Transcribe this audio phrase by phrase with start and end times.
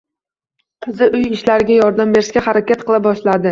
[0.85, 3.49] Qizi uy ishlariga yordam berishga harakat qila boshladi.